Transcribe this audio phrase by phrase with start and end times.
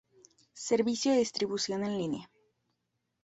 [0.69, 2.29] Servicio de distribución en línea.